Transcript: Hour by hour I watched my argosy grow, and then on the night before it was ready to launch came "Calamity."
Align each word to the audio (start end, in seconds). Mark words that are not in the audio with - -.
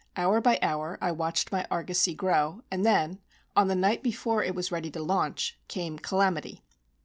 Hour 0.17 0.41
by 0.41 0.57
hour 0.63 0.97
I 0.99 1.11
watched 1.11 1.51
my 1.51 1.67
argosy 1.69 2.15
grow, 2.15 2.63
and 2.71 2.83
then 2.83 3.19
on 3.55 3.67
the 3.67 3.75
night 3.75 4.01
before 4.01 4.43
it 4.43 4.55
was 4.55 4.71
ready 4.71 4.89
to 4.89 4.99
launch 5.03 5.59
came 5.67 5.99
"Calamity." 5.99 6.63